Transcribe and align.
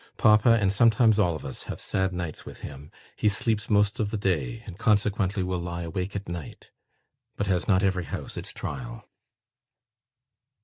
Papa, 0.17 0.53
and 0.59 0.73
sometimes 0.73 1.19
all 1.19 1.35
of 1.35 1.45
us, 1.45 1.65
have 1.65 1.79
sad 1.79 2.11
nights 2.11 2.43
with 2.43 2.61
him. 2.61 2.89
He 3.15 3.29
sleeps 3.29 3.69
most 3.69 3.99
of 3.99 4.09
the 4.09 4.17
day, 4.17 4.63
and 4.65 4.75
consequently 4.79 5.43
will 5.43 5.59
lie 5.59 5.83
awake 5.83 6.15
at 6.15 6.27
night. 6.27 6.71
But 7.35 7.45
has 7.45 7.67
not 7.67 7.83
every 7.83 8.05
house 8.05 8.35
its 8.35 8.51
trial?" 8.51 9.07